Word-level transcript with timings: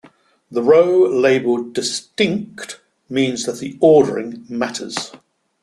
The 0.49 0.63
row 0.63 1.05
labeled 1.05 1.75
"Distinct" 1.75 2.81
means 3.07 3.45
that 3.45 3.59
the 3.59 3.77
ordering 3.79 4.47
matters. 4.49 5.11